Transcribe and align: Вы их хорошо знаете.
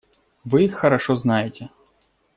Вы 0.45 0.63
их 0.65 0.73
хорошо 0.73 1.15
знаете. 1.15 1.69